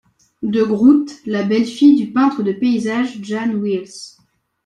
De 0.41 0.63
Groot, 0.63 1.11
la 1.27 1.43
belle-fille 1.43 1.95
du 1.95 2.11
peintre 2.11 2.41
de 2.41 2.51
paysage 2.51 3.19
Jan 3.21 3.51
Wils. 3.53 4.17